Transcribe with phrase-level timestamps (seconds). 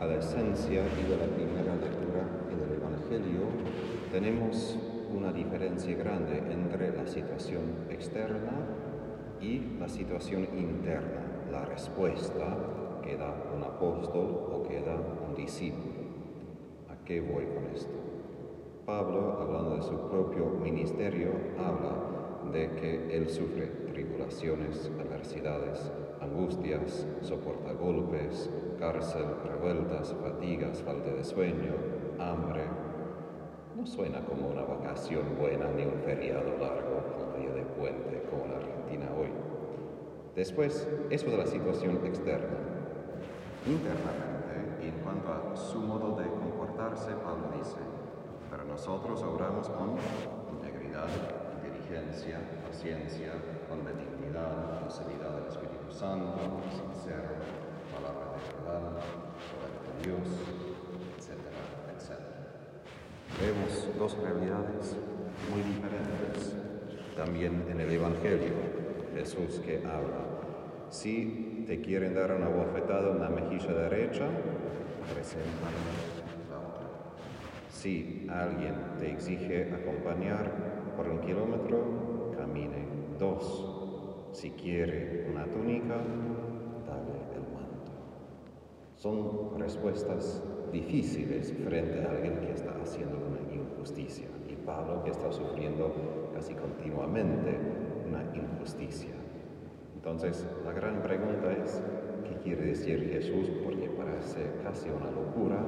[0.00, 3.42] a la esencia y de la primera lectura y del Evangelio,
[4.10, 4.78] tenemos
[5.14, 8.52] una diferencia grande entre la situación externa
[9.42, 11.20] y la situación interna,
[11.52, 12.56] la respuesta
[13.02, 16.00] que da un apóstol o que da un discípulo.
[16.88, 17.92] ¿A qué voy con esto?
[18.86, 21.28] Pablo, hablando de su propio ministerio,
[21.58, 23.66] habla de que él sufre
[24.00, 25.92] tribulaciones, adversidades,
[26.22, 31.74] angustias, soporta golpes, cárcel, revueltas, fatigas, falta de sueño,
[32.18, 32.62] hambre.
[33.76, 38.46] No suena como una vacación buena ni un feriado largo como día de puente como
[38.46, 39.28] en Argentina hoy.
[40.34, 42.56] Después, eso de la situación externa.
[43.66, 47.76] Internamente, y en cuanto a su modo de comportarse, Pablo dice,
[48.50, 49.96] pero nosotros obramos con
[50.54, 51.08] integridad,
[51.90, 53.32] inteligencia, paciencia,
[53.68, 57.34] con benignidad, docilidad del Espíritu Santo, sincero,
[57.92, 59.02] palabra de verdad,
[59.50, 60.28] poder de Dios,
[61.18, 61.58] etcétera,
[61.96, 62.30] etcétera.
[63.40, 64.96] Vemos dos realidades
[65.50, 66.54] muy diferentes
[67.16, 68.54] también en el Evangelio.
[69.14, 70.24] Jesús que habla.
[70.90, 76.19] Si te quieren dar una bofetada en la mejilla derecha, otra.
[77.80, 82.84] Si alguien te exige acompañar por un kilómetro, camine
[83.18, 84.28] dos.
[84.32, 85.94] Si quiere una túnica,
[86.86, 87.92] dale el manto.
[88.96, 94.26] Son respuestas difíciles frente a alguien que está haciendo una injusticia.
[94.46, 97.56] Y Pablo que está sufriendo casi continuamente
[98.06, 99.14] una injusticia.
[99.94, 101.82] Entonces, la gran pregunta es,
[102.28, 103.50] ¿qué quiere decir Jesús?
[103.64, 105.64] Porque parece casi una locura.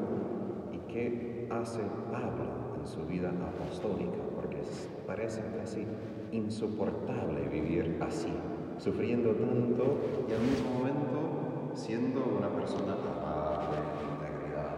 [0.93, 4.19] ¿Y qué hace Pablo en su vida apostólica?
[4.35, 4.59] Porque
[5.07, 5.87] parece casi
[6.33, 8.31] insoportable vivir así,
[8.77, 9.97] sufriendo tanto
[10.29, 14.77] y al mismo momento siendo una persona amable, de integridad.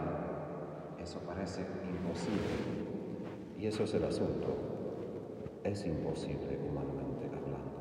[1.03, 2.47] Eso parece imposible.
[3.57, 4.55] Y eso es el asunto.
[5.65, 7.75] Es imposible humanamente hablando.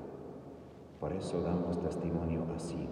[0.98, 2.88] Por eso damos testimonio así,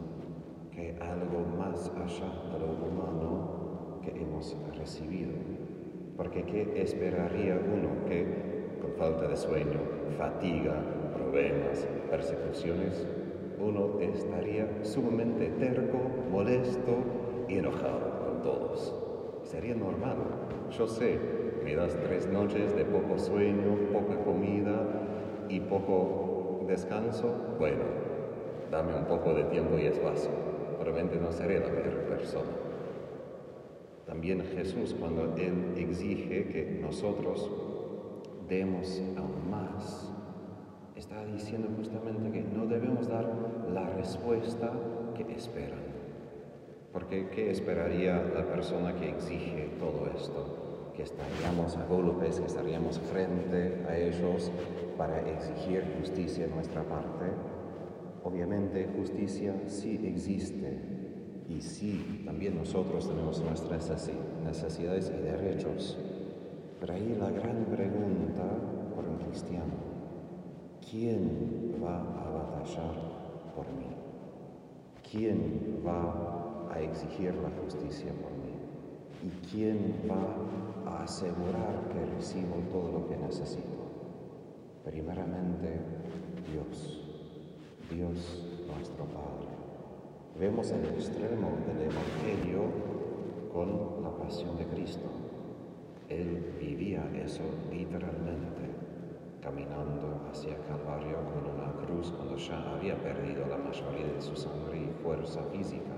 [0.71, 3.62] que algo más allá de lo humano
[4.03, 5.33] que hemos recibido.
[6.17, 8.27] Porque ¿qué esperaría uno que
[8.81, 9.81] con falta de sueño,
[10.19, 10.75] fatiga,
[11.15, 13.07] problemas, persecuciones,
[13.59, 15.99] uno estaría sumamente terco,
[16.31, 16.99] molesto
[17.49, 18.95] y enojado con todos?
[19.45, 20.17] Sería normal.
[20.77, 21.19] Yo sé,
[21.65, 27.85] me das tres noches de poco sueño, poca comida y poco descanso, bueno,
[28.71, 30.31] dame un poco de tiempo y espacio.
[30.79, 32.62] Probablemente no seré la mejor persona.
[34.13, 37.51] También Jesús, cuando Él exige que nosotros
[38.47, 40.13] demos aún más,
[40.95, 43.25] está diciendo justamente que no debemos dar
[43.73, 44.71] la respuesta
[45.17, 45.81] que esperan.
[46.93, 50.91] Porque ¿qué esperaría la persona que exige todo esto?
[50.95, 54.53] Que estaríamos a golpes, que estaríamos frente a ellos
[54.99, 57.31] para exigir justicia en nuestra parte.
[58.25, 61.02] Obviamente justicia sí existe
[61.57, 63.91] y sí, también nosotros tenemos nuestras
[64.45, 65.99] necesidades y derechos.
[66.81, 68.43] Pero ahí la gran pregunta
[68.95, 69.75] por un cristiano,
[70.91, 72.95] ¿quién va a batallar
[73.55, 73.87] por mí?
[75.11, 78.55] ¿Quién va a exigir la justicia por mí?
[79.25, 83.83] ¿Y quién va a asegurar que recibo todo lo que necesito?
[84.85, 85.81] Primeramente,
[86.51, 87.03] Dios,
[87.91, 89.62] Dios nuestro Padre.
[90.41, 92.65] Vemos el extremo del Evangelio
[93.53, 95.07] con la pasión de Cristo.
[96.09, 98.71] Él vivía eso literalmente,
[99.43, 104.79] caminando hacia Calvario con una cruz cuando ya había perdido la mayoría de su sangre
[104.79, 105.93] y fuerza física.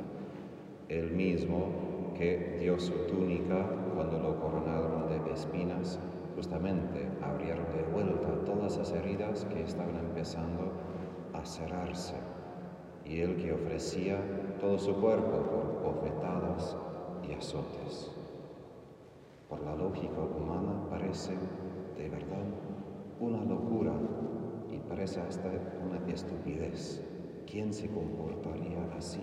[0.88, 6.00] Él mismo que dio su túnica cuando lo coronaron de espinas,
[6.34, 10.72] justamente abrieron de vuelta todas las heridas que estaban empezando
[11.32, 12.33] a cerrarse.
[13.04, 14.18] Y él que ofrecía
[14.60, 16.76] todo su cuerpo por bofetadas
[17.28, 18.10] y azotes.
[19.48, 21.32] Por la lógica humana parece
[21.96, 22.44] de verdad
[23.20, 23.92] una locura
[24.70, 25.50] y parece hasta
[25.84, 27.02] una estupidez.
[27.46, 29.20] ¿Quién se comportaría así?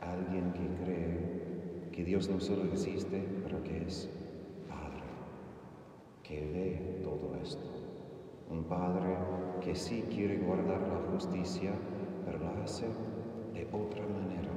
[0.00, 4.10] Alguien que cree que Dios no solo existe, pero que es
[4.68, 5.04] Padre,
[6.22, 7.70] que ve todo esto.
[8.50, 9.16] Un Padre
[9.60, 11.72] que sí quiere guardar la justicia,
[12.26, 12.86] pero lo hace
[13.54, 14.50] de otra manera.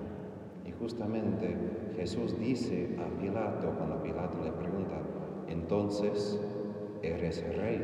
[0.65, 1.55] Y justamente
[1.95, 4.99] Jesús dice a Pilato, cuando Pilato le pregunta,
[5.47, 6.39] entonces,
[7.01, 7.81] ¿eres rey?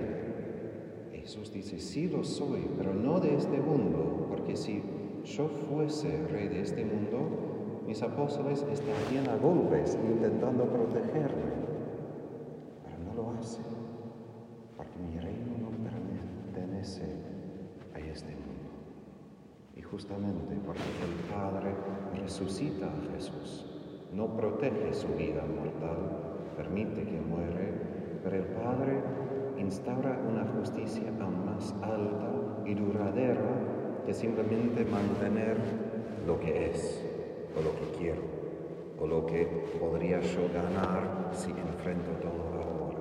[1.11, 4.83] Jesús dice, sí lo soy, pero no de este mundo, porque si
[5.23, 11.51] yo fuese rey de este mundo, mis apóstoles estarían a golpes intentando protegerme,
[12.83, 13.65] pero no lo hacen,
[14.75, 17.03] porque mi reino no pertenece
[17.93, 18.54] a este mundo.
[19.91, 21.71] Justamente porque el Padre
[22.21, 23.65] resucita a Jesús,
[24.13, 27.73] no protege su vida mortal, permite que muere,
[28.23, 29.03] pero el Padre
[29.57, 32.31] instaura una justicia aún más alta
[32.65, 35.57] y duradera que simplemente mantener
[36.27, 37.03] lo que es
[37.57, 38.21] o lo que quiero
[38.99, 39.45] o lo que
[39.79, 42.99] podría yo ganar si enfrento todo ahora.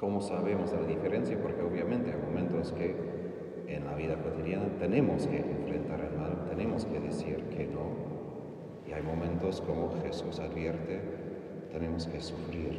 [0.00, 1.38] ¿Cómo sabemos la diferencia?
[1.40, 2.94] Porque obviamente hay momentos que
[3.96, 8.06] vida cotidiana tenemos que enfrentar el mal, tenemos que decir que no.
[8.86, 11.00] Y hay momentos como Jesús advierte,
[11.72, 12.78] tenemos que sufrir.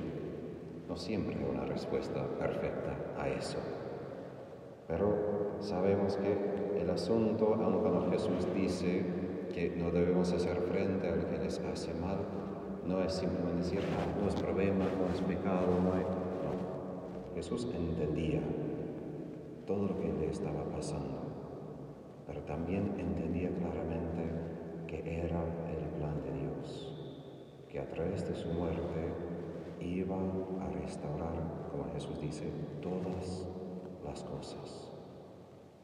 [0.88, 3.58] No siempre hay una respuesta perfecta a eso.
[4.88, 9.04] Pero sabemos que el asunto, aun cuando Jesús dice
[9.54, 12.20] que no debemos hacer frente a que les hace mal,
[12.86, 16.04] no es simplemente decir, ah, no es problema, no es pecado, no hay...
[16.04, 17.36] No.
[17.36, 18.42] Jesús entendía
[19.68, 21.20] todo lo que le estaba pasando,
[22.26, 24.24] pero también entendía claramente
[24.88, 26.96] que era el plan de Dios,
[27.70, 29.12] que a través de su muerte
[29.82, 32.50] iba a restaurar, como Jesús dice,
[32.82, 33.46] todas
[34.06, 34.92] las cosas.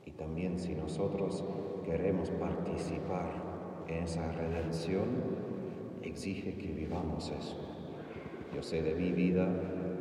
[0.05, 1.43] Y también si nosotros
[1.83, 3.31] queremos participar
[3.87, 5.07] en esa redención,
[6.01, 7.57] exige que vivamos eso.
[8.55, 9.47] Yo sé de mi vida,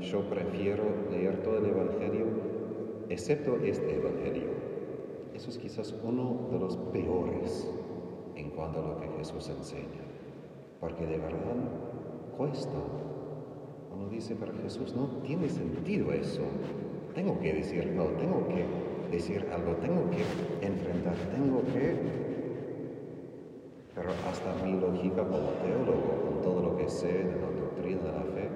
[0.00, 2.51] yo prefiero leer todo el Evangelio,
[3.12, 4.48] excepto este Evangelio.
[5.34, 7.68] Eso es quizás uno de los peores
[8.36, 10.02] en cuanto a lo que Jesús enseña,
[10.80, 11.56] porque de verdad
[12.36, 12.78] cuesta.
[13.94, 16.42] Uno dice, pero Jesús no tiene sentido eso.
[17.14, 18.64] Tengo que decir no, tengo que
[19.10, 21.96] decir algo, tengo que enfrentar, tengo que...
[23.94, 28.12] Pero hasta mi lógica como teólogo, con todo lo que sé de la doctrina de
[28.12, 28.48] la fe,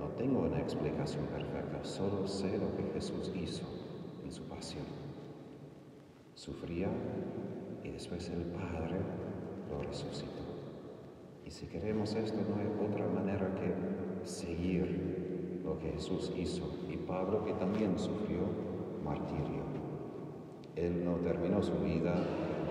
[0.00, 3.81] no tengo una explicación perfecta, solo sé lo que Jesús hizo
[4.32, 4.84] su pasión.
[6.34, 6.88] Sufría
[7.84, 8.96] y después el Padre
[9.70, 10.42] lo resucitó.
[11.44, 16.62] Y si queremos esto, no hay otra manera que seguir lo que Jesús hizo.
[16.90, 18.40] Y Pablo que también sufrió
[19.04, 19.62] martirio.
[20.76, 22.14] Él no terminó su vida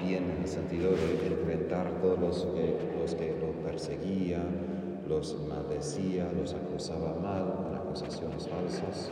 [0.03, 6.31] bien en el sentido de enfrentar todos los que, los que lo perseguían, los maldecía,
[6.33, 9.11] los acusaba mal, con acusaciones falsas.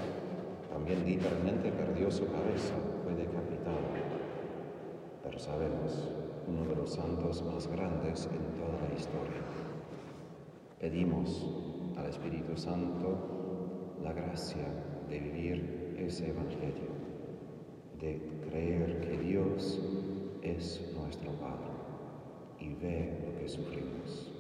[0.72, 2.74] También literalmente perdió su cabeza,
[3.04, 3.78] fue decapitado.
[5.24, 6.10] Pero sabemos,
[6.48, 9.42] uno de los santos más grandes en toda la historia.
[10.80, 11.46] Pedimos
[11.98, 14.66] al Espíritu Santo la gracia
[15.10, 16.90] de vivir ese Evangelio,
[18.00, 19.80] de creer que Dios
[20.42, 21.70] es nuestro Padre
[22.60, 24.32] y ve lo que sufrimos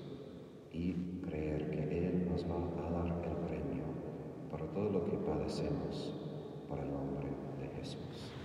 [0.72, 0.94] y
[1.28, 3.22] creer que Él nos va a dar
[4.74, 6.14] todo lo que padecemos
[6.68, 7.28] por el nombre
[7.60, 8.39] de Jesús.